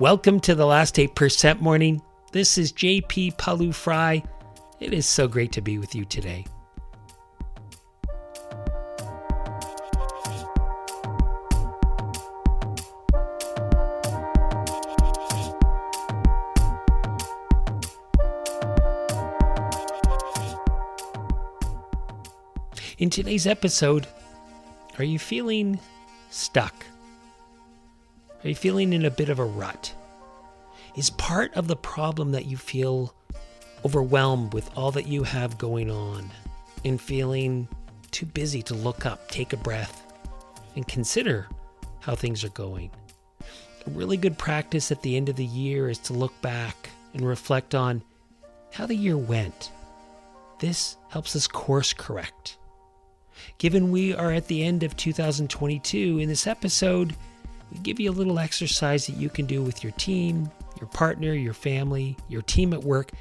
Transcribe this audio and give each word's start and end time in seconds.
Welcome 0.00 0.40
to 0.40 0.54
the 0.54 0.64
last 0.64 0.94
8% 0.94 1.60
morning. 1.60 2.00
This 2.32 2.56
is 2.56 2.72
JP 2.72 3.36
Pawliw-Fry. 3.36 4.22
It 4.80 4.94
is 4.94 5.04
so 5.04 5.28
great 5.28 5.52
to 5.52 5.60
be 5.60 5.76
with 5.76 5.94
you 5.94 6.06
today. 6.06 6.46
In 22.96 23.10
today's 23.10 23.46
episode, 23.46 24.06
are 24.96 25.04
you 25.04 25.18
feeling 25.18 25.78
stuck? 26.30 26.86
Are 28.42 28.48
you 28.48 28.54
feeling 28.54 28.92
in 28.92 29.04
a 29.04 29.10
bit 29.10 29.28
of 29.28 29.38
a 29.38 29.44
rut? 29.44 29.94
Is 30.96 31.10
part 31.10 31.54
of 31.54 31.68
the 31.68 31.76
problem 31.76 32.32
that 32.32 32.46
you 32.46 32.56
feel 32.56 33.14
overwhelmed 33.84 34.52
with 34.52 34.70
all 34.76 34.90
that 34.92 35.06
you 35.06 35.22
have 35.22 35.58
going 35.58 35.90
on 35.90 36.30
and 36.84 37.00
feeling 37.00 37.68
too 38.10 38.26
busy 38.26 38.62
to 38.62 38.74
look 38.74 39.06
up, 39.06 39.28
take 39.28 39.52
a 39.52 39.56
breath, 39.56 40.04
and 40.74 40.86
consider 40.88 41.48
how 42.00 42.14
things 42.14 42.42
are 42.42 42.50
going? 42.50 42.90
A 43.86 43.90
really 43.90 44.16
good 44.16 44.38
practice 44.38 44.90
at 44.90 45.02
the 45.02 45.16
end 45.16 45.28
of 45.28 45.36
the 45.36 45.44
year 45.44 45.88
is 45.88 45.98
to 45.98 46.12
look 46.12 46.38
back 46.42 46.90
and 47.14 47.26
reflect 47.26 47.74
on 47.74 48.02
how 48.72 48.86
the 48.86 48.96
year 48.96 49.16
went. 49.16 49.70
This 50.58 50.96
helps 51.08 51.36
us 51.36 51.46
course 51.46 51.92
correct 51.92 52.58
Given 53.58 53.90
we 53.90 54.14
are 54.14 54.32
at 54.32 54.46
the 54.48 54.64
end 54.64 54.82
of 54.82 54.96
2022, 54.96 56.18
in 56.18 56.28
this 56.28 56.46
episode, 56.46 57.14
we 57.72 57.78
give 57.78 58.00
you 58.00 58.10
a 58.10 58.12
little 58.12 58.38
exercise 58.38 59.06
that 59.06 59.16
you 59.16 59.28
can 59.28 59.46
do 59.46 59.62
with 59.62 59.82
your 59.82 59.92
team, 59.92 60.50
your 60.80 60.88
partner, 60.88 61.32
your 61.32 61.54
family, 61.54 62.16
your 62.28 62.42
team 62.42 62.72
at 62.72 62.82
work 62.82 63.12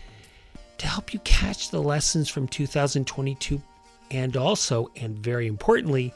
to 0.78 0.88
help 0.88 1.14
you 1.14 1.20
catch 1.20 1.70
the 1.70 1.82
lessons 1.82 2.30
from 2.30 2.48
2022 2.48 3.62
and 4.12 4.36
also, 4.38 4.90
and 4.96 5.18
very 5.20 5.48
importantly, 5.48 6.14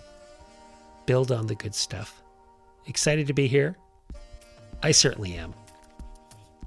build 1.06 1.32
on 1.32 1.48
the 1.48 1.56
good 1.56 1.76
stuff. 1.76 2.22
Excited 2.88 3.28
to 3.28 3.34
be 3.34 3.48
here? 3.48 3.78
I 4.82 4.92
certainly 4.92 5.36
am. 5.36 5.54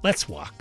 Let's 0.03 0.29
walk. 0.29 0.53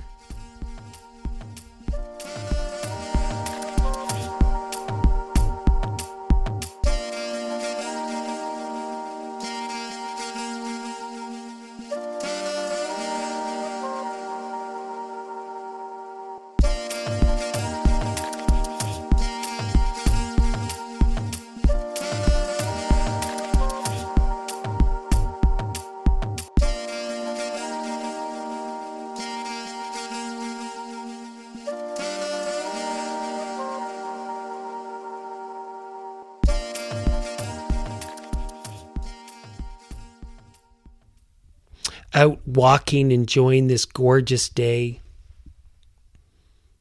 Out 42.16 42.40
walking, 42.48 43.12
enjoying 43.12 43.66
this 43.66 43.84
gorgeous 43.84 44.48
day, 44.48 45.02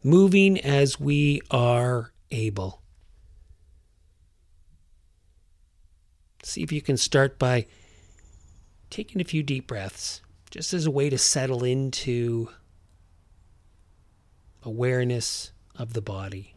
moving 0.02 0.58
as 0.62 0.98
we 0.98 1.42
are 1.52 2.14
able. 2.32 2.82
See 6.42 6.64
if 6.64 6.72
you 6.72 6.82
can 6.82 6.96
start 6.96 7.38
by 7.38 7.68
taking 8.90 9.20
a 9.20 9.26
few 9.26 9.44
deep 9.44 9.68
breaths, 9.68 10.22
just 10.52 10.74
as 10.74 10.86
a 10.86 10.92
way 10.92 11.10
to 11.10 11.18
settle 11.18 11.66
into 11.66 12.50
awareness 14.64 15.52
of 15.76 15.94
the 15.94 16.02
body. 16.02 16.56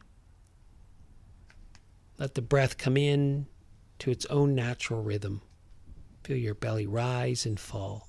Let 2.16 2.34
the 2.34 2.42
breath 2.42 2.78
come 2.78 2.96
in 2.96 3.46
to 3.98 4.10
its 4.10 4.24
own 4.26 4.54
natural 4.54 5.02
rhythm. 5.02 5.42
Feel 6.22 6.36
your 6.36 6.54
belly 6.54 6.86
rise 6.86 7.44
and 7.44 7.58
fall. 7.58 8.07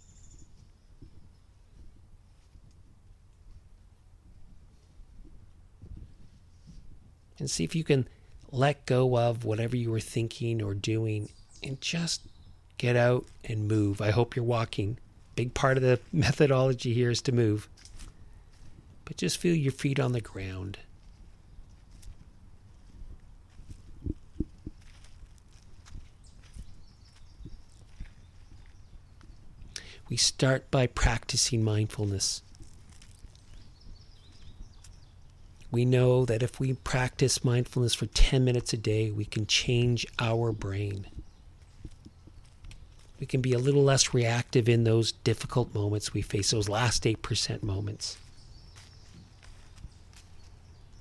And 7.40 7.50
see 7.50 7.64
if 7.64 7.76
you 7.76 7.84
can 7.84 8.08
let 8.52 8.86
go 8.86 9.18
of 9.18 9.46
whatever 9.46 9.76
you 9.76 9.92
were 9.92 10.00
thinking 10.00 10.62
or 10.62 10.74
doing 10.74 11.30
and 11.64 11.80
just 11.82 12.22
get 12.78 12.96
out 12.96 13.26
and 13.46 13.68
move. 13.68 14.02
I 14.02 14.12
hope 14.12 14.36
you're 14.36 14.46
walking. 14.46 14.98
Big 15.36 15.54
part 15.54 15.78
of 15.78 15.84
the 15.84 16.00
methodology 16.12 16.94
here 16.94 17.12
is 17.12 17.22
to 17.24 17.32
move. 17.32 17.68
But 19.06 19.18
just 19.18 19.38
feel 19.38 19.56
your 19.56 19.72
feet 19.72 20.00
on 20.00 20.14
the 20.14 20.22
ground. 20.22 20.80
We 30.10 30.18
start 30.18 30.72
by 30.72 30.88
practicing 30.88 31.64
mindfulness. 31.64 32.42
We 35.72 35.86
know 35.86 36.26
that 36.26 36.42
if 36.42 36.60
we 36.60 36.74
practice 36.74 37.44
mindfulness 37.44 37.94
for 37.94 38.08
10 38.08 38.44
minutes 38.44 38.74
a 38.74 38.78
day, 38.78 39.12
we 39.12 39.26
can 39.26 39.46
change 39.46 40.06
our 40.18 40.52
brain. 40.52 41.06
We 43.20 43.26
can 43.26 43.42
be 43.42 43.54
a 43.54 43.60
little 43.60 43.84
less 43.84 44.14
reactive 44.14 44.68
in 44.68 44.84
those 44.84 45.12
difficult 45.12 45.74
moments 45.74 46.14
we 46.14 46.22
face, 46.22 46.52
those 46.52 46.70
last 46.70 47.04
8% 47.04 47.62
moments. 47.62 48.18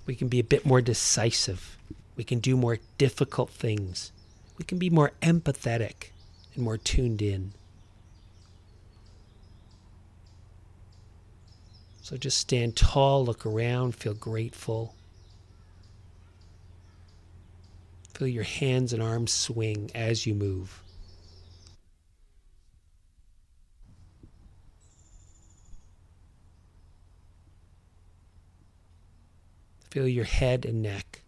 We 0.05 0.15
can 0.15 0.29
be 0.29 0.41
a 0.41 0.45
bit 0.45 0.67
more 0.67 0.81
decisive. 0.81 1.79
We 2.17 2.25
can 2.25 2.41
do 2.41 2.57
more 2.57 2.79
difficult 2.99 3.51
things. 3.51 4.11
We 4.59 4.65
can 4.65 4.79
be 4.79 4.91
more 4.91 5.13
empathetic 5.23 6.11
and 6.55 6.65
more 6.65 6.77
tuned 6.77 7.23
in. 7.23 7.53
So 12.09 12.17
just 12.17 12.39
stand 12.39 12.75
tall, 12.75 13.23
look 13.23 13.45
around, 13.45 13.95
feel 13.95 14.15
grateful. 14.15 14.95
Feel 18.15 18.29
your 18.29 18.45
hands 18.45 18.95
and 18.95 19.03
arms 19.03 19.31
swing 19.31 19.91
as 19.95 20.25
you 20.25 20.35
move. 20.35 20.83
Feel 29.91 30.09
your 30.09 30.25
head 30.25 30.65
and 30.65 30.81
neck. 30.81 31.21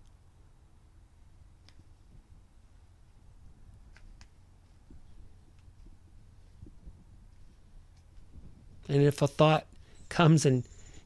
And 8.89 9.03
if 9.03 9.21
a 9.21 9.29
thought 9.29 9.67
comes 10.11 10.45
and 10.45 10.65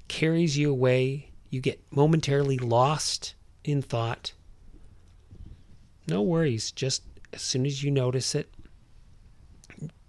carries 0.08 0.58
you 0.58 0.70
away. 0.70 1.30
You 1.50 1.60
get 1.60 1.80
momentarily 1.92 2.58
lost 2.58 3.34
in 3.62 3.80
thought. 3.82 4.32
No 6.08 6.22
worries. 6.22 6.72
Just 6.72 7.02
as 7.32 7.42
soon 7.42 7.66
as 7.66 7.82
you 7.82 7.90
notice 7.90 8.34
it, 8.34 8.52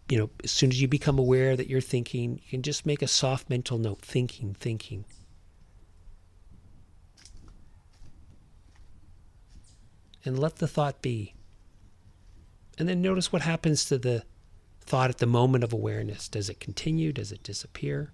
you 0.09 0.17
know, 0.17 0.29
as 0.43 0.51
soon 0.51 0.69
as 0.69 0.81
you 0.81 0.87
become 0.87 1.17
aware 1.17 1.55
that 1.55 1.67
you're 1.67 1.81
thinking, 1.81 2.39
you 2.43 2.49
can 2.49 2.61
just 2.61 2.85
make 2.85 3.01
a 3.01 3.07
soft 3.07 3.49
mental 3.49 3.77
note 3.77 4.01
thinking, 4.01 4.55
thinking. 4.59 5.05
And 10.23 10.39
let 10.39 10.57
the 10.57 10.67
thought 10.67 11.01
be. 11.01 11.35
And 12.77 12.89
then 12.89 13.01
notice 13.01 13.31
what 13.31 13.43
happens 13.43 13.85
to 13.85 13.97
the 13.97 14.23
thought 14.81 15.09
at 15.09 15.19
the 15.19 15.25
moment 15.25 15.63
of 15.63 15.73
awareness. 15.73 16.27
Does 16.27 16.49
it 16.49 16.59
continue? 16.59 17.13
Does 17.13 17.31
it 17.31 17.43
disappear? 17.43 18.11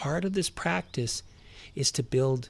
Part 0.00 0.24
of 0.24 0.32
this 0.32 0.48
practice 0.48 1.22
is 1.74 1.92
to 1.92 2.02
build 2.02 2.48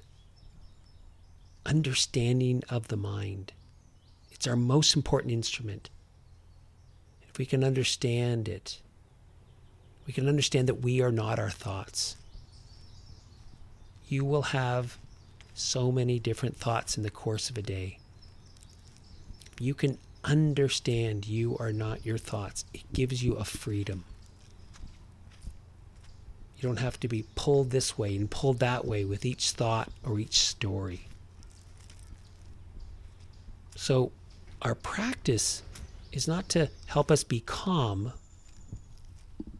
understanding 1.66 2.62
of 2.70 2.86
the 2.86 2.96
mind. 2.96 3.52
It's 4.30 4.46
our 4.46 4.54
most 4.54 4.94
important 4.94 5.32
instrument. 5.32 5.90
If 7.28 7.38
we 7.38 7.44
can 7.44 7.64
understand 7.64 8.48
it, 8.48 8.78
we 10.06 10.12
can 10.12 10.28
understand 10.28 10.68
that 10.68 10.82
we 10.82 11.02
are 11.02 11.10
not 11.10 11.40
our 11.40 11.50
thoughts. 11.50 12.14
You 14.06 14.24
will 14.24 14.54
have 14.54 14.96
so 15.52 15.90
many 15.90 16.20
different 16.20 16.56
thoughts 16.56 16.96
in 16.96 17.02
the 17.02 17.10
course 17.10 17.50
of 17.50 17.58
a 17.58 17.62
day. 17.62 17.98
You 19.58 19.74
can 19.74 19.98
understand 20.22 21.26
you 21.26 21.56
are 21.58 21.72
not 21.72 22.06
your 22.06 22.18
thoughts, 22.18 22.64
it 22.72 22.92
gives 22.92 23.24
you 23.24 23.34
a 23.34 23.44
freedom. 23.44 24.04
You 26.60 26.68
don't 26.68 26.78
have 26.80 27.00
to 27.00 27.08
be 27.08 27.24
pulled 27.36 27.70
this 27.70 27.96
way 27.96 28.14
and 28.14 28.30
pulled 28.30 28.58
that 28.58 28.84
way 28.84 29.06
with 29.06 29.24
each 29.24 29.52
thought 29.52 29.90
or 30.04 30.18
each 30.20 30.38
story. 30.38 31.06
So, 33.76 34.12
our 34.60 34.74
practice 34.74 35.62
is 36.12 36.28
not 36.28 36.50
to 36.50 36.68
help 36.84 37.10
us 37.10 37.24
be 37.24 37.40
calm, 37.40 38.12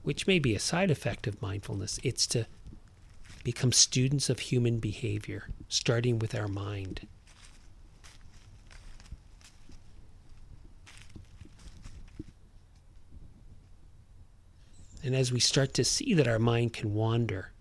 which 0.02 0.26
may 0.26 0.38
be 0.38 0.54
a 0.54 0.58
side 0.58 0.90
effect 0.90 1.26
of 1.26 1.40
mindfulness. 1.40 1.98
It's 2.02 2.26
to 2.28 2.46
become 3.44 3.72
students 3.72 4.28
of 4.28 4.40
human 4.40 4.78
behavior, 4.78 5.48
starting 5.70 6.18
with 6.18 6.34
our 6.34 6.48
mind. 6.48 7.06
And 15.02 15.14
as 15.14 15.32
we 15.32 15.40
start 15.40 15.72
to 15.74 15.84
see 15.84 16.14
that 16.14 16.28
our 16.28 16.38
mind 16.38 16.72
can 16.72 16.94
wander, 16.94 17.52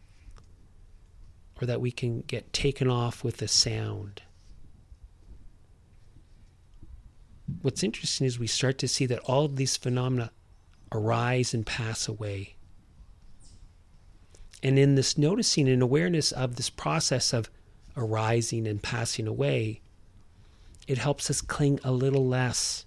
or 1.61 1.65
that 1.65 1.81
we 1.81 1.91
can 1.91 2.21
get 2.21 2.51
taken 2.51 2.89
off 2.89 3.23
with 3.23 3.41
a 3.41 3.47
sound, 3.47 4.21
what's 7.61 7.83
interesting 7.83 8.27
is 8.27 8.37
we 8.37 8.47
start 8.47 8.77
to 8.79 8.87
see 8.87 9.05
that 9.05 9.19
all 9.19 9.45
of 9.45 9.55
these 9.55 9.77
phenomena 9.77 10.31
arise 10.91 11.53
and 11.53 11.65
pass 11.65 12.07
away. 12.07 12.55
And 14.61 14.77
in 14.77 14.95
this 14.95 15.17
noticing 15.17 15.69
and 15.69 15.81
awareness 15.81 16.31
of 16.33 16.57
this 16.57 16.69
process 16.69 17.31
of 17.31 17.49
arising 17.95 18.67
and 18.67 18.83
passing 18.83 19.27
away, 19.27 19.81
it 20.87 20.97
helps 20.97 21.29
us 21.29 21.39
cling 21.39 21.79
a 21.83 21.91
little 21.91 22.27
less 22.27 22.85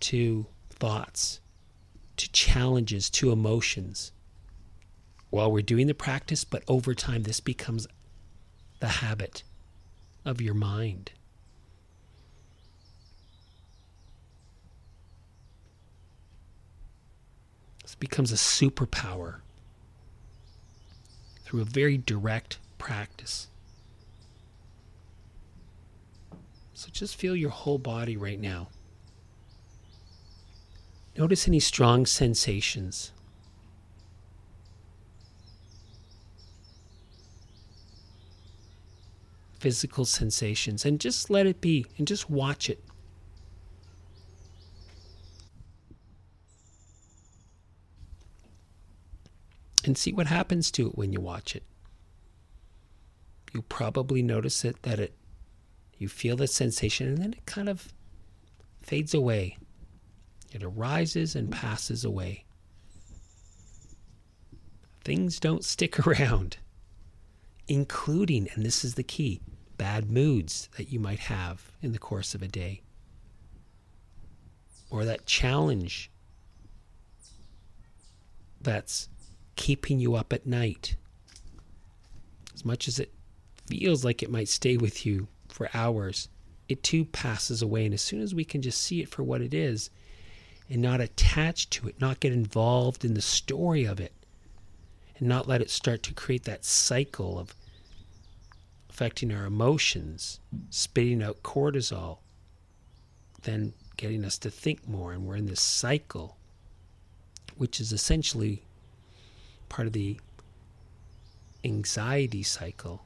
to 0.00 0.46
thoughts 0.70 1.40
to 2.18 2.30
challenges, 2.32 3.08
to 3.10 3.32
emotions 3.32 4.12
while 5.30 5.50
we're 5.50 5.62
doing 5.62 5.86
the 5.86 5.94
practice, 5.94 6.44
but 6.44 6.62
over 6.68 6.94
time, 6.94 7.24
this 7.24 7.40
becomes 7.40 7.86
the 8.80 8.88
habit 8.88 9.42
of 10.24 10.40
your 10.40 10.54
mind. 10.54 11.12
This 17.82 17.94
becomes 17.94 18.32
a 18.32 18.36
superpower 18.36 19.36
through 21.44 21.60
a 21.60 21.64
very 21.64 21.98
direct 21.98 22.58
practice. 22.78 23.48
So 26.74 26.88
just 26.92 27.16
feel 27.16 27.34
your 27.34 27.50
whole 27.50 27.78
body 27.78 28.16
right 28.16 28.38
now. 28.38 28.68
Notice 31.16 31.48
any 31.48 31.60
strong 31.60 32.06
sensations. 32.06 33.12
Physical 39.58 40.04
sensations, 40.04 40.84
and 40.84 41.00
just 41.00 41.30
let 41.30 41.46
it 41.46 41.60
be 41.60 41.86
and 41.96 42.06
just 42.06 42.30
watch 42.30 42.70
it. 42.70 42.84
And 49.84 49.98
see 49.98 50.12
what 50.12 50.26
happens 50.26 50.70
to 50.72 50.88
it 50.88 50.98
when 50.98 51.12
you 51.12 51.20
watch 51.20 51.56
it. 51.56 51.64
You 53.52 53.62
probably 53.62 54.22
notice 54.22 54.64
it 54.64 54.82
that 54.82 55.00
it 55.00 55.14
you 55.98 56.08
feel 56.08 56.36
the 56.36 56.46
sensation 56.46 57.08
and 57.08 57.18
then 57.18 57.32
it 57.32 57.44
kind 57.46 57.68
of 57.68 57.92
fades 58.80 59.14
away. 59.14 59.56
It 60.52 60.62
arises 60.62 61.34
and 61.36 61.50
passes 61.50 62.04
away. 62.04 62.44
Things 65.04 65.38
don't 65.38 65.64
stick 65.64 65.98
around, 66.06 66.58
including, 67.66 68.48
and 68.54 68.64
this 68.64 68.84
is 68.84 68.94
the 68.94 69.02
key, 69.02 69.40
bad 69.76 70.10
moods 70.10 70.68
that 70.76 70.90
you 70.90 70.98
might 70.98 71.20
have 71.20 71.70
in 71.82 71.92
the 71.92 71.98
course 71.98 72.34
of 72.34 72.42
a 72.42 72.48
day, 72.48 72.82
or 74.90 75.04
that 75.04 75.26
challenge 75.26 76.10
that's 78.60 79.08
keeping 79.56 79.98
you 79.98 80.14
up 80.14 80.32
at 80.32 80.46
night. 80.46 80.96
As 82.54 82.64
much 82.64 82.88
as 82.88 82.98
it 82.98 83.12
feels 83.66 84.04
like 84.04 84.22
it 84.22 84.30
might 84.30 84.48
stay 84.48 84.76
with 84.76 85.06
you 85.06 85.28
for 85.48 85.68
hours, 85.74 86.28
it 86.68 86.82
too 86.82 87.04
passes 87.04 87.62
away. 87.62 87.84
And 87.84 87.94
as 87.94 88.02
soon 88.02 88.20
as 88.20 88.34
we 88.34 88.44
can 88.44 88.62
just 88.62 88.82
see 88.82 89.00
it 89.00 89.08
for 89.08 89.22
what 89.22 89.40
it 89.40 89.54
is, 89.54 89.90
and 90.70 90.82
not 90.82 91.00
attach 91.00 91.70
to 91.70 91.88
it, 91.88 92.00
not 92.00 92.20
get 92.20 92.32
involved 92.32 93.04
in 93.04 93.14
the 93.14 93.22
story 93.22 93.84
of 93.84 94.00
it, 94.00 94.12
and 95.18 95.28
not 95.28 95.48
let 95.48 95.60
it 95.62 95.70
start 95.70 96.02
to 96.04 96.14
create 96.14 96.44
that 96.44 96.64
cycle 96.64 97.38
of 97.38 97.54
affecting 98.90 99.32
our 99.32 99.46
emotions, 99.46 100.40
spitting 100.70 101.22
out 101.22 101.42
cortisol, 101.42 102.18
then 103.42 103.72
getting 103.96 104.24
us 104.24 104.38
to 104.38 104.50
think 104.50 104.88
more. 104.88 105.12
And 105.12 105.24
we're 105.24 105.36
in 105.36 105.46
this 105.46 105.62
cycle, 105.62 106.36
which 107.56 107.80
is 107.80 107.92
essentially 107.92 108.62
part 109.68 109.86
of 109.86 109.92
the 109.92 110.18
anxiety 111.64 112.42
cycle. 112.42 113.04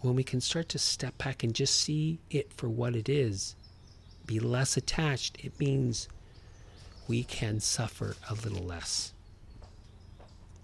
When 0.00 0.14
we 0.14 0.24
can 0.24 0.40
start 0.40 0.68
to 0.70 0.78
step 0.78 1.16
back 1.18 1.42
and 1.42 1.54
just 1.54 1.80
see 1.80 2.18
it 2.30 2.52
for 2.52 2.68
what 2.68 2.94
it 2.94 3.08
is, 3.08 3.56
be 4.26 4.40
less 4.40 4.76
attached, 4.76 5.36
it 5.44 5.58
means 5.58 6.08
we 7.06 7.22
can 7.24 7.60
suffer 7.60 8.16
a 8.28 8.34
little 8.34 8.64
less. 8.64 9.12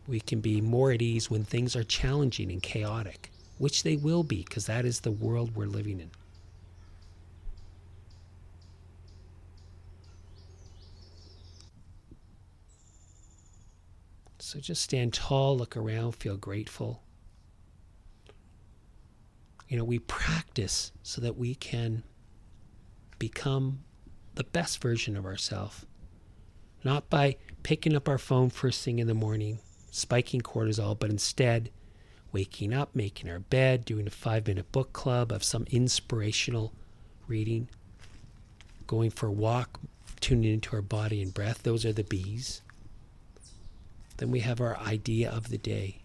We 0.06 0.20
can 0.20 0.40
be 0.40 0.60
more 0.60 0.90
at 0.90 1.02
ease 1.02 1.30
when 1.30 1.44
things 1.44 1.76
are 1.76 1.84
challenging 1.84 2.50
and 2.50 2.62
chaotic, 2.62 3.30
which 3.58 3.82
they 3.82 3.96
will 3.96 4.22
be, 4.22 4.42
because 4.42 4.66
that 4.66 4.84
is 4.84 5.00
the 5.00 5.10
world 5.10 5.54
we're 5.54 5.66
living 5.66 6.00
in. 6.00 6.10
So 14.38 14.58
just 14.58 14.82
stand 14.82 15.12
tall, 15.12 15.56
look 15.56 15.76
around, 15.76 16.12
feel 16.12 16.36
grateful. 16.36 17.02
You 19.68 19.76
know, 19.76 19.84
we 19.84 20.00
practice 20.00 20.90
so 21.04 21.20
that 21.20 21.36
we 21.36 21.54
can 21.54 22.02
become 23.20 23.84
the 24.34 24.42
best 24.42 24.82
version 24.82 25.16
of 25.16 25.24
ourselves 25.24 25.86
not 26.84 27.10
by 27.10 27.36
picking 27.62 27.94
up 27.94 28.08
our 28.08 28.18
phone 28.18 28.50
first 28.50 28.84
thing 28.84 28.98
in 28.98 29.06
the 29.06 29.14
morning, 29.14 29.58
spiking 29.90 30.40
cortisol, 30.40 30.98
but 30.98 31.10
instead 31.10 31.70
waking 32.32 32.72
up, 32.72 32.94
making 32.94 33.28
our 33.28 33.40
bed, 33.40 33.84
doing 33.84 34.06
a 34.06 34.10
five 34.10 34.46
minute 34.46 34.70
book 34.72 34.92
club 34.92 35.32
of 35.32 35.44
some 35.44 35.66
inspirational 35.70 36.72
reading, 37.26 37.68
going 38.86 39.10
for 39.10 39.26
a 39.26 39.32
walk, 39.32 39.80
tuning 40.20 40.52
into 40.52 40.74
our 40.74 40.82
body 40.82 41.22
and 41.22 41.34
breath. 41.34 41.62
Those 41.62 41.84
are 41.84 41.92
the 41.92 42.04
B's. 42.04 42.62
Then 44.18 44.30
we 44.30 44.40
have 44.40 44.60
our 44.60 44.76
idea 44.78 45.30
of 45.30 45.48
the 45.48 45.58
day, 45.58 46.02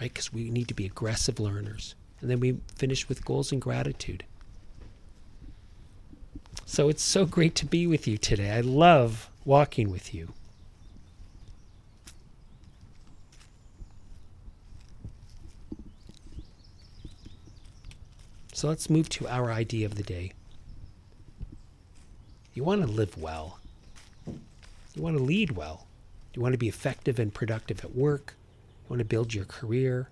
right? 0.00 0.12
Because 0.12 0.32
we 0.32 0.50
need 0.50 0.68
to 0.68 0.74
be 0.74 0.84
aggressive 0.84 1.40
learners. 1.40 1.94
And 2.20 2.30
then 2.30 2.40
we 2.40 2.58
finish 2.76 3.08
with 3.08 3.24
goals 3.24 3.52
and 3.52 3.60
gratitude. 3.60 4.24
So 6.66 6.88
it's 6.88 7.02
so 7.02 7.24
great 7.24 7.54
to 7.56 7.66
be 7.66 7.86
with 7.86 8.06
you 8.06 8.18
today. 8.18 8.50
I 8.50 8.60
love 8.60 9.28
walking 9.44 9.90
with 9.90 10.14
you. 10.14 10.32
So 18.52 18.68
let's 18.68 18.88
move 18.88 19.08
to 19.10 19.26
our 19.26 19.50
idea 19.50 19.86
of 19.86 19.96
the 19.96 20.02
day. 20.04 20.32
You 22.54 22.62
want 22.62 22.82
to 22.82 22.86
live 22.86 23.18
well. 23.18 23.58
You 24.26 25.02
want 25.02 25.16
to 25.16 25.22
lead 25.22 25.52
well. 25.52 25.86
You 26.34 26.42
want 26.42 26.52
to 26.52 26.58
be 26.58 26.68
effective 26.68 27.18
and 27.18 27.32
productive 27.32 27.84
at 27.84 27.94
work. 27.94 28.34
You 28.84 28.90
want 28.90 28.98
to 29.00 29.04
build 29.04 29.34
your 29.34 29.46
career. 29.46 30.10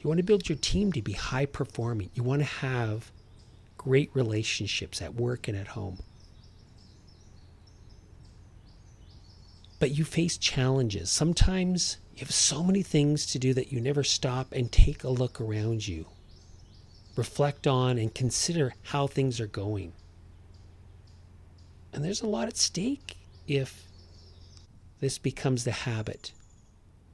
You 0.00 0.08
want 0.08 0.18
to 0.18 0.24
build 0.24 0.48
your 0.48 0.58
team 0.58 0.92
to 0.92 1.02
be 1.02 1.12
high 1.12 1.46
performing. 1.46 2.10
You 2.14 2.22
want 2.22 2.40
to 2.40 2.46
have 2.46 3.10
great 3.76 4.10
relationships 4.14 5.02
at 5.02 5.14
work 5.14 5.48
and 5.48 5.56
at 5.56 5.68
home. 5.68 5.98
But 9.78 9.92
you 9.92 10.04
face 10.04 10.36
challenges. 10.38 11.10
Sometimes 11.10 11.98
you 12.14 12.20
have 12.20 12.32
so 12.32 12.62
many 12.64 12.82
things 12.82 13.26
to 13.26 13.38
do 13.38 13.54
that 13.54 13.72
you 13.72 13.80
never 13.80 14.02
stop 14.02 14.52
and 14.52 14.70
take 14.72 15.04
a 15.04 15.08
look 15.08 15.40
around 15.40 15.86
you. 15.86 16.06
Reflect 17.16 17.66
on 17.66 17.98
and 17.98 18.14
consider 18.14 18.74
how 18.82 19.06
things 19.06 19.40
are 19.40 19.46
going. 19.46 19.92
And 21.92 22.04
there's 22.04 22.22
a 22.22 22.26
lot 22.26 22.48
at 22.48 22.56
stake 22.56 23.16
if 23.46 23.84
this 25.00 25.18
becomes 25.18 25.64
the 25.64 25.70
habit. 25.72 26.32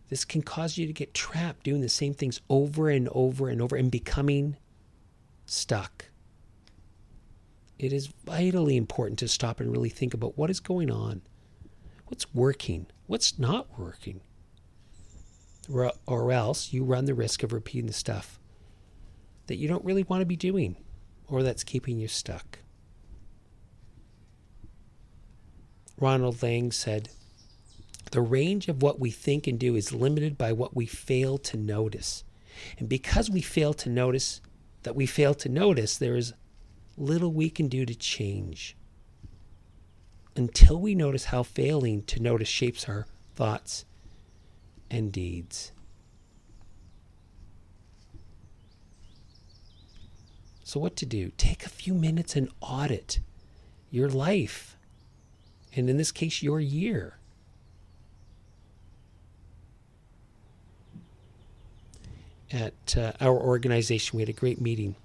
This 0.08 0.24
can 0.24 0.42
cause 0.42 0.76
you 0.78 0.86
to 0.86 0.92
get 0.92 1.14
trapped 1.14 1.64
doing 1.64 1.80
the 1.80 1.88
same 1.88 2.14
things 2.14 2.40
over 2.48 2.88
and 2.88 3.08
over 3.12 3.48
and 3.48 3.60
over 3.60 3.76
and 3.76 3.90
becoming 3.90 4.56
stuck. 5.46 6.06
it 7.78 7.92
is 7.92 8.06
vitally 8.24 8.76
important 8.76 9.18
to 9.18 9.28
stop 9.28 9.60
and 9.60 9.70
really 9.70 9.88
think 9.88 10.14
about 10.14 10.38
what 10.38 10.50
is 10.50 10.60
going 10.60 10.90
on, 10.90 11.20
what's 12.06 12.32
working, 12.34 12.86
what's 13.06 13.38
not 13.38 13.78
working. 13.78 14.20
Or 15.72 15.92
or 16.06 16.30
else 16.30 16.72
you 16.72 16.84
run 16.84 17.06
the 17.06 17.14
risk 17.14 17.42
of 17.42 17.52
repeating 17.52 17.86
the 17.86 17.92
stuff 17.92 18.38
that 19.46 19.56
you 19.56 19.68
don't 19.68 19.84
really 19.84 20.02
want 20.02 20.20
to 20.20 20.26
be 20.26 20.36
doing 20.36 20.76
or 21.28 21.42
that's 21.42 21.64
keeping 21.64 21.98
you 21.98 22.08
stuck. 22.08 22.58
Ronald 25.98 26.42
Laing 26.42 26.72
said, 26.72 27.08
The 28.10 28.20
range 28.20 28.68
of 28.68 28.82
what 28.82 29.00
we 29.00 29.10
think 29.10 29.46
and 29.46 29.58
do 29.58 29.76
is 29.76 29.92
limited 29.92 30.36
by 30.36 30.52
what 30.52 30.74
we 30.74 30.86
fail 30.86 31.38
to 31.38 31.56
notice. 31.56 32.24
And 32.78 32.88
because 32.88 33.30
we 33.30 33.40
fail 33.40 33.74
to 33.74 33.88
notice 33.88 34.40
that 34.82 34.96
we 34.96 35.06
fail 35.06 35.34
to 35.34 35.48
notice, 35.48 35.96
there 35.96 36.16
is 36.16 36.34
little 36.96 37.32
we 37.32 37.50
can 37.50 37.68
do 37.68 37.86
to 37.86 37.94
change. 37.94 38.76
Until 40.36 40.80
we 40.80 40.94
notice 40.94 41.26
how 41.26 41.42
failing 41.42 42.02
to 42.04 42.20
notice 42.20 42.48
shapes 42.48 42.88
our 42.88 43.06
thoughts 43.34 43.84
and 44.90 45.12
deeds. 45.12 45.72
So, 50.64 50.80
what 50.80 50.96
to 50.96 51.06
do? 51.06 51.30
Take 51.36 51.64
a 51.64 51.68
few 51.68 51.94
minutes 51.94 52.34
and 52.34 52.48
audit 52.60 53.20
your 53.90 54.08
life, 54.08 54.76
and 55.76 55.88
in 55.88 55.98
this 55.98 56.10
case, 56.10 56.42
your 56.42 56.58
year. 56.58 57.18
At 62.50 62.96
uh, 62.96 63.12
our 63.20 63.36
organization, 63.36 64.16
we 64.16 64.22
had 64.22 64.28
a 64.28 64.32
great 64.32 64.60
meeting 64.60 64.96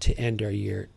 to 0.00 0.12
end 0.18 0.42
our 0.42 0.50
year. 0.50 0.88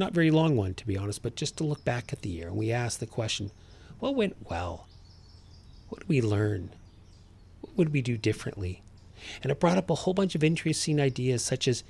Not 0.00 0.14
very 0.14 0.30
long 0.30 0.56
one, 0.56 0.72
to 0.72 0.86
be 0.86 0.96
honest, 0.96 1.22
but 1.22 1.36
just 1.36 1.58
to 1.58 1.64
look 1.64 1.84
back 1.84 2.10
at 2.10 2.22
the 2.22 2.30
year. 2.30 2.48
And 2.48 2.56
we 2.56 2.72
asked 2.72 3.00
the 3.00 3.06
question 3.06 3.50
what 3.98 4.14
went 4.16 4.48
well? 4.48 4.88
What 5.90 6.00
did 6.00 6.08
we 6.08 6.22
learn? 6.22 6.70
What 7.60 7.76
would 7.76 7.92
we 7.92 8.00
do 8.00 8.16
differently? 8.16 8.82
And 9.42 9.52
it 9.52 9.60
brought 9.60 9.76
up 9.76 9.90
a 9.90 9.94
whole 9.94 10.14
bunch 10.14 10.34
of 10.34 10.42
interesting 10.42 10.98
ideas, 10.98 11.44
such 11.44 11.68
as 11.68 11.84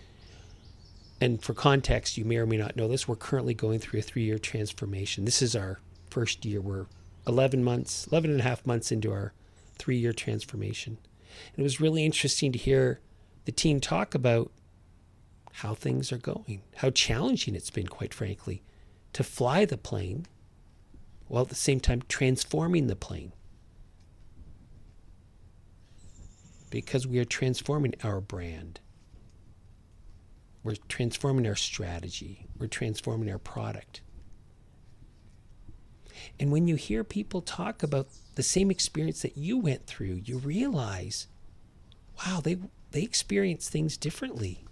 and 1.20 1.40
for 1.40 1.54
context, 1.54 2.18
you 2.18 2.24
may 2.24 2.38
or 2.38 2.46
may 2.46 2.56
not 2.56 2.74
know 2.74 2.88
this, 2.88 3.06
we're 3.06 3.14
currently 3.14 3.54
going 3.54 3.78
through 3.78 4.00
a 4.00 4.02
three 4.02 4.24
year 4.24 4.38
transformation. 4.38 5.24
This 5.24 5.40
is 5.40 5.54
our 5.54 5.78
first 6.08 6.44
year. 6.44 6.60
We're 6.60 6.86
11 7.28 7.62
months, 7.62 8.08
11 8.08 8.32
and 8.32 8.40
a 8.40 8.42
half 8.42 8.66
months 8.66 8.90
into 8.90 9.12
our 9.12 9.34
three 9.78 9.98
year 9.98 10.12
transformation. 10.12 10.98
And 11.54 11.60
it 11.60 11.62
was 11.62 11.80
really 11.80 12.04
interesting 12.04 12.50
to 12.50 12.58
hear 12.58 12.98
the 13.44 13.52
team 13.52 13.78
talk 13.78 14.16
about 14.16 14.50
how 15.52 15.74
things 15.74 16.12
are 16.12 16.18
going, 16.18 16.62
how 16.76 16.90
challenging 16.90 17.54
it's 17.54 17.70
been, 17.70 17.86
quite 17.86 18.14
frankly, 18.14 18.62
to 19.12 19.24
fly 19.24 19.64
the 19.64 19.78
plane 19.78 20.26
while 21.26 21.42
at 21.42 21.48
the 21.48 21.54
same 21.54 21.80
time 21.80 22.02
transforming 22.08 22.86
the 22.86 22.96
plane. 22.96 23.32
Because 26.70 27.06
we 27.06 27.18
are 27.18 27.24
transforming 27.24 27.94
our 28.04 28.20
brand 28.20 28.80
we're 30.62 30.76
transforming 30.88 31.46
our 31.46 31.56
strategy. 31.56 32.46
We're 32.58 32.66
transforming 32.66 33.30
our 33.30 33.38
product. 33.38 34.02
And 36.38 36.52
when 36.52 36.66
you 36.66 36.76
hear 36.76 37.02
people 37.02 37.40
talk 37.40 37.82
about 37.82 38.08
the 38.34 38.42
same 38.42 38.70
experience 38.70 39.22
that 39.22 39.38
you 39.38 39.56
went 39.56 39.86
through, 39.86 40.20
you 40.24 40.38
realize, 40.38 41.28
wow, 42.18 42.40
they 42.42 42.58
they 42.90 43.02
experience 43.02 43.68
things 43.68 43.96
differently. 43.96 44.64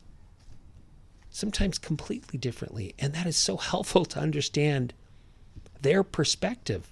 Sometimes 1.31 1.79
completely 1.79 2.39
differently, 2.39 2.95
and 2.99 3.13
that 3.15 3.27
is 3.27 3.37
so 3.37 3.57
helpful 3.57 4.05
to 4.07 4.19
understand 4.19 4.95
their 5.83 6.03
perspective 6.03 6.91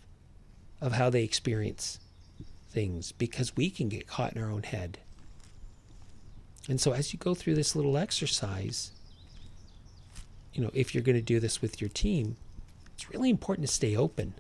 of 0.80 0.92
how 0.92 1.10
they 1.10 1.24
experience 1.24 1.98
things 2.70 3.12
because 3.12 3.56
we 3.56 3.70
can 3.70 3.88
get 3.88 4.06
caught 4.06 4.34
in 4.34 4.42
our 4.42 4.50
own 4.50 4.62
head. 4.62 4.98
And 6.68 6.80
so 6.80 6.92
as 6.92 7.12
you 7.12 7.18
go 7.18 7.34
through 7.34 7.54
this 7.54 7.74
little 7.74 7.96
exercise, 7.96 8.90
you 10.52 10.62
know, 10.62 10.70
if 10.74 10.94
you're 10.94 11.02
going 11.02 11.16
to 11.16 11.22
do 11.22 11.40
this 11.40 11.62
with 11.62 11.80
your 11.80 11.90
team, 11.90 12.36
it's 12.94 13.10
really 13.10 13.30
important 13.30 13.66
to 13.66 13.72
stay 13.72 13.96
open, 13.96 14.34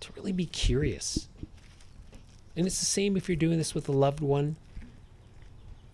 to 0.00 0.12
really 0.14 0.32
be 0.32 0.46
curious. 0.46 1.28
And 2.56 2.66
it's 2.66 2.78
the 2.78 2.86
same 2.86 3.16
if 3.16 3.28
you're 3.28 3.36
doing 3.36 3.58
this 3.58 3.74
with 3.74 3.88
a 3.88 3.92
loved 3.92 4.20
one 4.20 4.56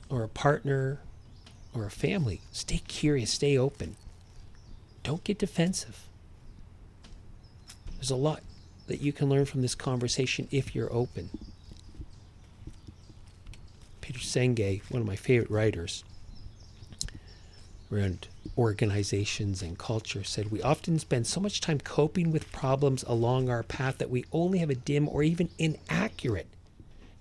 or 0.08 0.22
a 0.22 0.28
partner 0.28 1.00
or 1.74 1.86
a 1.86 1.90
family. 1.90 2.40
Stay 2.52 2.78
curious, 2.86 3.30
stay 3.30 3.56
open. 3.56 3.96
Don't 5.02 5.24
get 5.24 5.38
defensive. 5.38 6.06
There's 7.96 8.10
a 8.10 8.16
lot 8.16 8.42
that 8.86 9.00
you 9.00 9.12
can 9.12 9.28
learn 9.28 9.44
from 9.44 9.62
this 9.62 9.74
conversation 9.74 10.48
if 10.50 10.74
you're 10.74 10.92
open. 10.92 11.30
Peter 14.00 14.18
Senge, 14.18 14.82
one 14.90 15.00
of 15.00 15.06
my 15.06 15.16
favorite 15.16 15.50
writers 15.50 16.04
around 17.92 18.26
organizations 18.58 19.62
and 19.62 19.78
culture, 19.78 20.24
said 20.24 20.50
we 20.50 20.62
often 20.62 20.98
spend 20.98 21.26
so 21.26 21.40
much 21.40 21.60
time 21.60 21.78
coping 21.78 22.32
with 22.32 22.50
problems 22.52 23.04
along 23.04 23.48
our 23.48 23.62
path 23.62 23.98
that 23.98 24.10
we 24.10 24.24
only 24.32 24.58
have 24.58 24.70
a 24.70 24.74
dim 24.74 25.08
or 25.08 25.22
even 25.22 25.48
inaccurate 25.58 26.48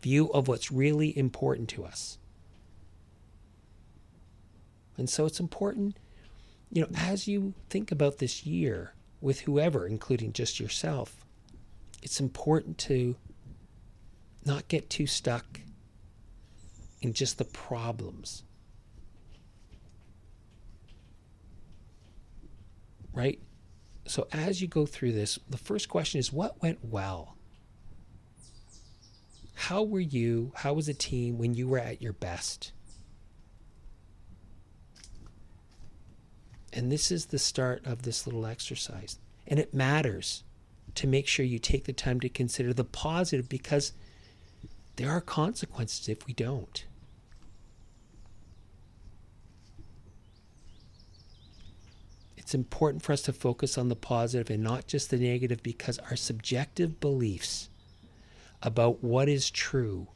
view 0.02 0.32
of 0.34 0.48
what's 0.48 0.72
really 0.72 1.16
important 1.18 1.70
to 1.70 1.86
us. 1.86 2.18
And 4.98 5.10
so 5.10 5.26
it's 5.26 5.40
important, 5.40 5.98
you 6.72 6.82
know, 6.82 6.90
as 6.96 7.28
you 7.28 7.54
think 7.70 7.92
about 7.92 8.18
this 8.18 8.46
year 8.46 8.94
with 9.20 9.42
whoever, 9.42 9.88
including 9.88 10.34
just 10.34 10.60
yourself, 10.60 11.26
it's 12.02 12.20
important 12.20 12.78
to 12.80 13.16
not 14.46 14.68
get 14.68 14.90
too 14.90 15.08
stuck 15.08 15.62
in 17.02 17.14
just 17.14 17.38
the 17.38 17.46
problems. 17.46 18.44
Right? 23.14 23.40
So, 24.06 24.28
as 24.32 24.62
you 24.62 24.68
go 24.68 24.86
through 24.86 25.12
this, 25.12 25.38
the 25.50 25.58
first 25.58 25.90
question 25.90 26.20
is 26.20 26.34
what 26.34 26.62
went 26.62 26.80
well? 26.84 27.36
How 29.54 29.84
were 29.84 30.00
you, 30.00 30.54
how 30.56 30.74
was 30.74 30.88
the 30.88 30.94
team 30.94 31.38
when 31.38 31.54
you 31.54 31.68
were 31.68 31.78
at 31.78 32.02
your 32.02 32.14
best? 32.14 32.72
And 36.74 36.92
this 36.92 37.12
is 37.12 37.28
the 37.28 37.40
start 37.40 37.86
of 37.86 38.04
this 38.04 38.26
little 38.26 38.46
exercise. 38.46 39.20
And 39.48 39.60
it 39.60 39.74
matters 39.74 40.44
to 40.96 41.08
make 41.08 41.28
sure 41.28 41.46
you 41.46 41.60
take 41.60 41.86
the 41.86 41.94
time 41.94 42.20
to 42.22 42.30
consider 42.30 42.74
the 42.74 42.84
positive 42.84 43.50
because 43.50 43.94
there 44.96 45.10
are 45.10 45.22
consequences 45.22 46.08
if 46.08 46.26
we 46.28 46.34
don't. 46.34 46.86
It's 52.38 52.56
important 52.56 53.04
for 53.04 53.14
us 53.14 53.22
to 53.24 53.34
focus 53.34 53.78
on 53.78 53.88
the 53.88 53.96
positive 53.96 54.50
and 54.50 54.64
not 54.64 54.88
just 54.88 55.10
the 55.10 55.18
negative 55.18 55.64
because 55.64 56.00
our 56.00 56.16
subjective 56.16 57.00
beliefs 57.00 57.70
about 58.62 59.04
what 59.04 59.30
is 59.30 59.50
true 59.50 60.08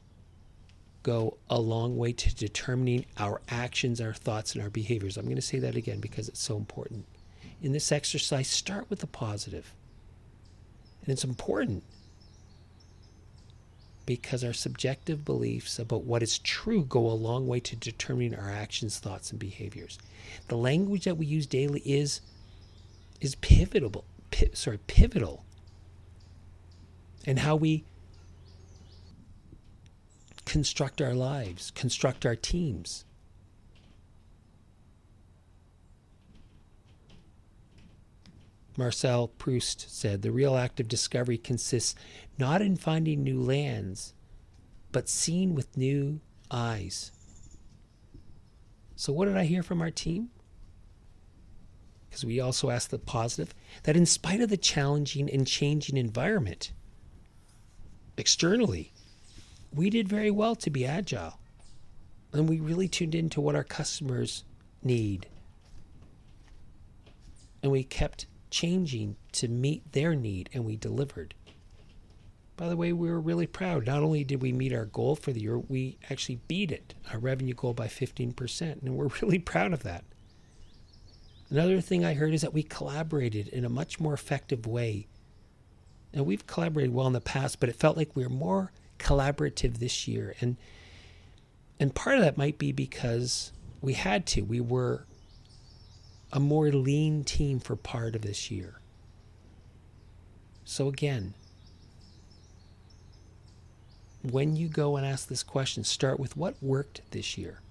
go 1.05 1.37
a 1.51 1.59
long 1.59 1.97
way 1.97 2.11
to 2.11 2.35
determining 2.35 3.05
our 3.17 3.39
actions, 3.47 4.01
our 4.01 4.13
thoughts, 4.13 4.55
and 4.55 4.63
our 4.63 4.71
behaviors. 4.71 5.17
I'm 5.17 5.25
going 5.25 5.35
to 5.35 5.41
say 5.41 5.59
that 5.59 5.75
again 5.75 5.99
because 5.99 6.27
it's 6.27 6.41
so 6.41 6.57
important. 6.57 7.05
In 7.61 7.73
this 7.73 7.91
exercise, 7.91 8.47
start 8.47 8.89
with 8.89 8.99
the 8.99 9.07
positive. 9.07 9.71
And 11.01 11.13
it's 11.13 11.23
important 11.23 11.83
because 14.07 14.43
our 14.43 14.51
subjective 14.53 15.23
beliefs 15.23 15.77
about 15.77 16.05
what 16.05 16.23
is 16.23 16.39
true 16.39 16.83
go 16.83 17.05
a 17.05 17.13
long 17.13 17.47
way 17.47 17.59
to 17.59 17.75
determining 17.75 18.33
our 18.33 18.49
actions, 18.49 18.97
thoughts, 18.97 19.29
and 19.29 19.39
behaviors. 19.39 19.99
The 20.47 20.57
language 20.57 21.05
that 21.05 21.17
we 21.17 21.27
use 21.27 21.45
daily 21.45 21.81
is 21.85 22.21
is 23.21 23.35
pivotal. 23.35 24.05
Pi- 24.31 24.49
sorry, 24.53 24.79
pivotal. 24.87 25.45
And 27.27 27.39
how 27.39 27.55
we 27.55 27.83
construct 30.45 31.01
our 31.01 31.13
lives, 31.13 31.71
construct 31.71 32.25
our 32.25 32.35
teams. 32.35 33.05
Marcel 38.77 39.29
Proust 39.29 39.89
said 39.89 40.21
the 40.21 40.31
real 40.31 40.55
act 40.55 40.79
of 40.79 40.87
discovery 40.87 41.37
consists 41.37 41.95
not 42.37 42.61
in 42.61 42.75
finding 42.75 43.23
new 43.23 43.41
lands, 43.41 44.13
but 44.91 45.07
seeing 45.07 45.55
with 45.55 45.77
new 45.77 46.19
eyes. 46.51 47.11
So, 48.95 49.13
what 49.13 49.25
did 49.25 49.37
I 49.37 49.45
hear 49.45 49.63
from 49.63 49.81
our 49.81 49.91
team? 49.91 50.29
Because 52.09 52.25
we 52.25 52.39
also 52.39 52.69
asked 52.69 52.91
the 52.91 52.99
positive 52.99 53.53
that 53.83 53.97
in 53.97 54.05
spite 54.05 54.41
of 54.41 54.49
the 54.49 54.57
challenging 54.57 55.29
and 55.29 55.47
changing 55.47 55.97
environment 55.97 56.71
externally, 58.17 58.93
we 59.75 59.89
did 59.89 60.07
very 60.07 60.31
well 60.31 60.55
to 60.55 60.69
be 60.69 60.85
agile. 60.85 61.39
And 62.33 62.49
we 62.49 62.59
really 62.59 62.87
tuned 62.87 63.15
into 63.15 63.39
what 63.41 63.55
our 63.55 63.63
customers 63.63 64.43
need 64.83 65.27
and 67.65 67.71
we 67.71 67.83
kept 67.83 68.27
changing 68.51 69.15
to 69.31 69.47
meet 69.47 69.91
their 69.91 70.13
need 70.13 70.51
and 70.53 70.63
we 70.63 70.77
delivered. 70.77 71.33
By 72.57 72.69
the 72.69 72.77
way, 72.77 72.93
we 72.93 73.09
were 73.09 73.19
really 73.19 73.47
proud. 73.47 73.87
Not 73.87 74.03
only 74.03 74.23
did 74.23 74.39
we 74.39 74.53
meet 74.53 74.71
our 74.71 74.85
goal 74.85 75.15
for 75.15 75.33
the 75.33 75.41
year, 75.41 75.57
we 75.57 75.97
actually 76.11 76.41
beat 76.47 76.71
it, 76.71 76.93
our 77.11 77.17
revenue 77.17 77.55
goal 77.55 77.73
by 77.73 77.87
15%, 77.87 78.83
and 78.83 78.95
we're 78.95 79.07
really 79.21 79.39
proud 79.39 79.73
of 79.73 79.81
that. 79.81 80.03
Another 81.49 81.81
thing 81.81 82.05
I 82.05 82.13
heard 82.13 82.35
is 82.35 82.41
that 82.41 82.53
we 82.53 82.61
collaborated 82.61 83.47
in 83.47 83.65
a 83.65 83.69
much 83.69 83.99
more 83.99 84.13
effective 84.13 84.67
way. 84.67 85.07
And 86.13 86.27
we've 86.27 86.45
collaborated 86.45 86.93
well 86.93 87.07
in 87.07 87.13
the 87.13 87.21
past, 87.21 87.59
but 87.59 87.69
it 87.69 87.75
felt 87.75 87.97
like 87.97 88.15
we 88.15 88.21
were 88.21 88.29
more 88.29 88.71
collaborative 88.99 89.77
this 89.79 90.07
year. 90.07 90.35
And 90.41 90.57
and 91.79 91.93
part 91.93 92.17
of 92.17 92.23
that 92.23 92.37
might 92.37 92.57
be 92.57 92.71
because 92.71 93.51
we 93.81 93.93
had 93.93 94.25
to. 94.27 94.41
We 94.41 94.61
were 94.61 95.05
a 96.31 96.39
more 96.39 96.69
lean 96.71 97.23
team 97.23 97.59
for 97.59 97.75
part 97.75 98.15
of 98.15 98.21
this 98.21 98.49
year. 98.49 98.79
So, 100.63 100.87
again, 100.87 101.33
when 104.23 104.55
you 104.55 104.67
go 104.67 104.95
and 104.97 105.05
ask 105.05 105.27
this 105.27 105.43
question, 105.43 105.83
start 105.83 106.19
with 106.19 106.35
what 106.35 106.55
worked 106.61 107.01
this 107.11 107.37
year? 107.37 107.61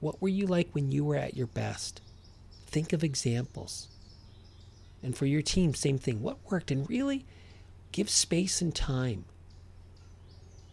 What 0.00 0.22
were 0.22 0.28
you 0.28 0.46
like 0.46 0.68
when 0.72 0.92
you 0.92 1.04
were 1.04 1.16
at 1.16 1.36
your 1.36 1.48
best? 1.48 2.00
Think 2.66 2.92
of 2.92 3.02
examples. 3.02 3.88
And 5.02 5.16
for 5.16 5.26
your 5.26 5.42
team, 5.42 5.74
same 5.74 5.98
thing. 5.98 6.22
What 6.22 6.38
worked? 6.50 6.70
And 6.70 6.88
really 6.88 7.24
give 7.90 8.08
space 8.08 8.60
and 8.60 8.74
time. 8.74 9.24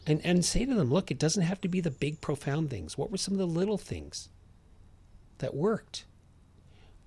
And, 0.08 0.22
and 0.24 0.46
say 0.46 0.66
to 0.66 0.74
them, 0.76 0.92
look, 0.92 1.10
it 1.10 1.18
doesn't 1.18 1.44
have 1.44 1.60
to 1.62 1.68
be 1.68 1.82
the 1.82 1.90
big, 1.92 2.22
profound 2.22 2.70
things. 2.70 2.98
What 2.98 3.12
were 3.12 3.18
some 3.18 3.34
of 3.34 3.40
the 3.40 3.48
little 3.48 3.78
things 3.78 4.30
that 5.40 5.56
worked? 5.56 6.06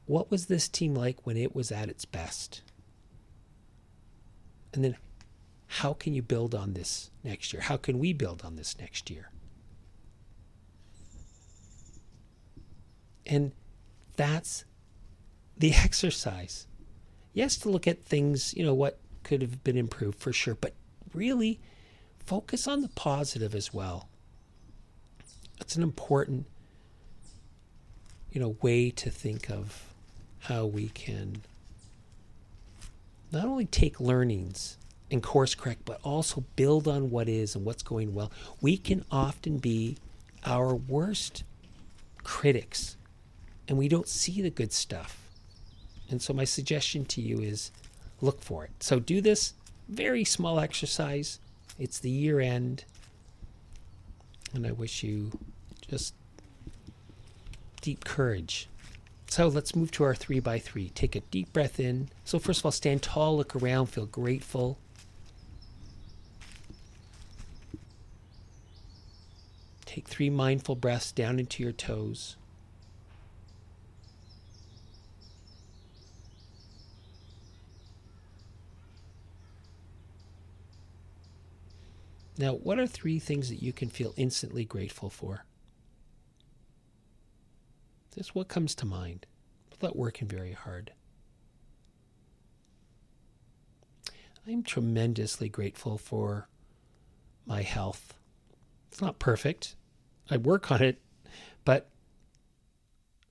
What 0.06 0.30
was 0.30 0.46
this 0.46 0.68
team 0.68 0.94
like 0.94 1.24
when 1.24 1.36
it 1.36 1.54
was 1.54 1.70
at 1.70 1.88
its 1.88 2.04
best? 2.04 2.62
And 4.72 4.82
then 4.82 4.96
how 5.66 5.92
can 5.92 6.14
you 6.14 6.22
build 6.22 6.54
on 6.54 6.72
this 6.72 7.10
next 7.22 7.52
year? 7.52 7.62
How 7.62 7.76
can 7.76 7.98
we 7.98 8.12
build 8.12 8.42
on 8.44 8.56
this 8.56 8.76
next 8.78 9.10
year? 9.10 9.30
And 13.26 13.52
that's 14.16 14.64
the 15.56 15.72
exercise. 15.74 16.66
Yes, 17.32 17.56
to 17.58 17.68
look 17.68 17.86
at 17.86 18.02
things, 18.02 18.54
you 18.54 18.64
know, 18.64 18.74
what 18.74 18.98
could 19.22 19.42
have 19.42 19.62
been 19.62 19.76
improved 19.76 20.18
for 20.18 20.32
sure, 20.32 20.54
but 20.54 20.72
really 21.12 21.60
focus 22.28 22.68
on 22.68 22.82
the 22.82 22.88
positive 22.88 23.54
as 23.54 23.72
well. 23.72 24.06
It's 25.62 25.76
an 25.76 25.82
important, 25.82 26.44
you 28.30 28.38
know, 28.38 28.58
way 28.60 28.90
to 28.90 29.08
think 29.08 29.48
of 29.48 29.94
how 30.40 30.66
we 30.66 30.90
can 30.90 31.40
not 33.32 33.46
only 33.46 33.64
take 33.64 33.98
learnings 33.98 34.76
and 35.10 35.22
course 35.22 35.54
correct, 35.54 35.86
but 35.86 36.00
also 36.04 36.44
build 36.54 36.86
on 36.86 37.10
what 37.10 37.30
is 37.30 37.54
and 37.54 37.64
what's 37.64 37.82
going 37.82 38.14
well. 38.14 38.30
We 38.60 38.76
can 38.76 39.06
often 39.10 39.56
be 39.56 39.96
our 40.44 40.74
worst 40.74 41.44
critics 42.24 42.98
and 43.66 43.78
we 43.78 43.88
don't 43.88 44.06
see 44.06 44.42
the 44.42 44.50
good 44.50 44.74
stuff. 44.74 45.18
And 46.10 46.20
so, 46.20 46.34
my 46.34 46.44
suggestion 46.44 47.06
to 47.06 47.22
you 47.22 47.40
is 47.40 47.70
look 48.20 48.42
for 48.42 48.64
it. 48.64 48.72
So, 48.80 48.98
do 48.98 49.22
this 49.22 49.54
very 49.88 50.24
small 50.24 50.60
exercise. 50.60 51.38
It's 51.78 51.98
the 51.98 52.10
year 52.10 52.40
end. 52.40 52.84
And 54.54 54.66
I 54.66 54.72
wish 54.72 55.02
you 55.02 55.30
just 55.88 56.14
deep 57.80 58.04
courage 58.04 58.68
so 59.28 59.46
let's 59.46 59.76
move 59.76 59.90
to 59.92 60.04
our 60.04 60.14
three 60.14 60.40
by 60.40 60.58
three. 60.58 60.88
Take 60.90 61.14
a 61.14 61.20
deep 61.20 61.52
breath 61.52 61.78
in. 61.78 62.08
So, 62.24 62.38
first 62.38 62.60
of 62.60 62.66
all, 62.66 62.72
stand 62.72 63.02
tall, 63.02 63.36
look 63.36 63.54
around, 63.54 63.86
feel 63.86 64.06
grateful. 64.06 64.78
Take 69.84 70.08
three 70.08 70.30
mindful 70.30 70.76
breaths 70.76 71.12
down 71.12 71.38
into 71.38 71.62
your 71.62 71.72
toes. 71.72 72.36
Now, 82.38 82.52
what 82.52 82.78
are 82.78 82.86
three 82.86 83.18
things 83.18 83.48
that 83.48 83.60
you 83.60 83.72
can 83.72 83.90
feel 83.90 84.14
instantly 84.16 84.64
grateful 84.64 85.10
for? 85.10 85.44
Just 88.14 88.36
what 88.36 88.46
comes 88.46 88.76
to 88.76 88.86
mind 88.86 89.26
without 89.70 89.96
working 89.96 90.28
very 90.28 90.52
hard. 90.52 90.92
I'm 94.46 94.62
tremendously 94.62 95.48
grateful 95.48 95.98
for 95.98 96.48
my 97.44 97.62
health. 97.62 98.14
It's 98.86 99.00
not 99.00 99.18
perfect. 99.18 99.74
I 100.30 100.36
work 100.36 100.70
on 100.70 100.80
it, 100.80 101.02
but 101.64 101.90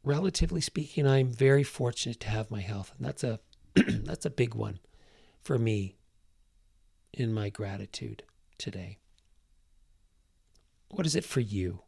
relatively 0.03 0.61
speaking, 0.61 1.07
I'm 1.07 1.31
very 1.31 1.63
fortunate 1.63 2.19
to 2.19 2.29
have 2.29 2.51
my 2.51 2.61
health, 2.61 2.93
and 2.97 3.07
that's 3.07 3.23
a 3.23 3.39
that's 3.75 4.25
a 4.25 4.29
big 4.29 4.53
one 4.53 4.79
for 5.41 5.57
me 5.57 5.95
in 7.13 7.33
my 7.33 7.49
gratitude 7.49 8.23
today. 8.57 8.99
What 10.89 11.05
is 11.05 11.15
it 11.15 11.25
for 11.25 11.41
you? 11.41 11.83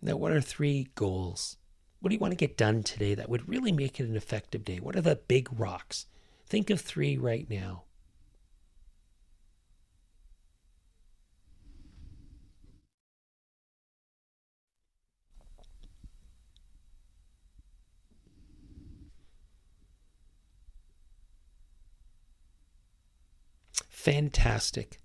Now, 0.00 0.16
what 0.16 0.32
are 0.32 0.40
three 0.40 0.88
goals? 0.96 1.56
What 2.00 2.08
do 2.08 2.16
you 2.16 2.18
want 2.18 2.32
to 2.32 2.36
get 2.36 2.56
done 2.56 2.82
today 2.82 3.14
that 3.14 3.28
would 3.28 3.48
really 3.48 3.70
make 3.70 4.00
it 4.00 4.08
an 4.08 4.16
effective 4.16 4.64
day? 4.64 4.78
What 4.78 4.96
are 4.96 5.00
the 5.00 5.14
big 5.14 5.48
rocks? 5.52 6.06
Think 6.46 6.70
of 6.70 6.80
three 6.80 7.16
right 7.16 7.48
now. 7.48 7.84
Fantastic. 24.02 24.98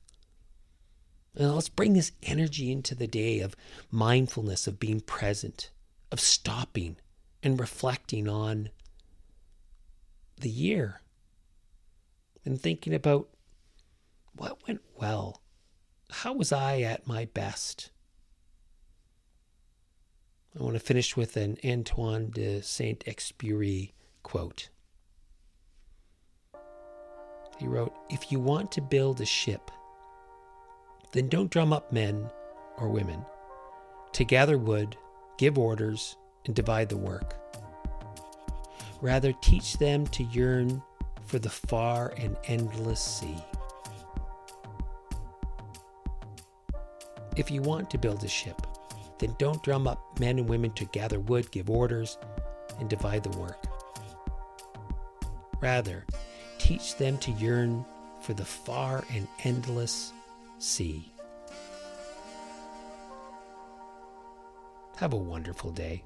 And 1.35 1.53
let's 1.53 1.69
bring 1.69 1.93
this 1.93 2.13
energy 2.23 2.71
into 2.71 2.95
the 2.95 3.05
day 3.05 3.41
of 3.41 3.55
mindfulness, 3.91 4.65
of 4.65 4.79
being 4.79 5.01
present, 5.01 5.69
of 6.11 6.19
stopping 6.19 6.97
and 7.43 7.59
reflecting 7.59 8.27
on 8.27 8.71
the 10.39 10.49
year 10.49 11.01
and 12.43 12.59
thinking 12.59 12.91
about 12.91 13.29
what 14.35 14.67
went 14.67 14.81
well. 14.95 15.43
How 16.09 16.33
was 16.33 16.51
I 16.51 16.81
at 16.81 17.05
my 17.05 17.25
best? 17.25 17.91
I 20.59 20.63
want 20.63 20.73
to 20.73 20.79
finish 20.79 21.15
with 21.15 21.37
an 21.37 21.57
Antoine 21.63 22.31
de 22.31 22.63
Saint 22.63 23.05
Exupéry 23.05 23.91
quote. 24.23 24.69
He 27.57 27.67
wrote 27.67 27.93
If 28.09 28.31
you 28.31 28.39
want 28.39 28.71
to 28.73 28.81
build 28.81 29.21
a 29.21 29.25
ship, 29.25 29.71
then 31.11 31.29
don't 31.29 31.51
drum 31.51 31.73
up 31.73 31.91
men 31.91 32.29
or 32.77 32.89
women 32.89 33.25
to 34.13 34.23
gather 34.23 34.57
wood, 34.57 34.95
give 35.37 35.57
orders, 35.57 36.17
and 36.45 36.55
divide 36.55 36.89
the 36.89 36.97
work. 36.97 37.35
Rather, 39.01 39.33
teach 39.41 39.77
them 39.77 40.07
to 40.07 40.23
yearn 40.23 40.81
for 41.25 41.39
the 41.39 41.49
far 41.49 42.13
and 42.17 42.37
endless 42.45 42.99
sea. 42.99 43.37
If 47.35 47.51
you 47.51 47.61
want 47.61 47.91
to 47.91 47.99
build 47.99 48.23
a 48.23 48.27
ship, 48.27 48.59
then 49.19 49.35
don't 49.37 49.61
drum 49.61 49.87
up 49.87 50.19
men 50.19 50.39
and 50.39 50.49
women 50.49 50.71
to 50.71 50.85
gather 50.85 51.19
wood, 51.19 51.51
give 51.51 51.69
orders, 51.69 52.17
and 52.79 52.89
divide 52.89 53.23
the 53.23 53.37
work. 53.37 53.65
Rather, 55.61 56.05
teach 56.67 56.97
them 56.97 57.17
to 57.17 57.31
yearn 57.31 57.85
for 58.19 58.33
the 58.33 58.43
far 58.43 59.05
and 59.13 59.25
endless 59.45 60.11
sea. 60.59 61.09
Have 64.97 65.13
a 65.13 65.17
wonderful 65.17 65.71
day. 65.71 66.03